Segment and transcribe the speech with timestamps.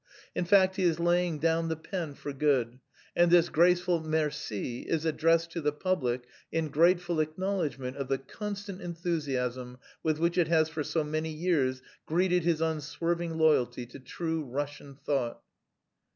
[0.33, 2.79] In fact he is laying down the pen for good,
[3.15, 8.81] and this graceful Merci is addressed to the public in grateful acknowledgment of the constant
[8.81, 14.43] enthusiasm with which it has for so many years greeted his unswerving loyalty to true
[14.43, 15.39] Russian thought."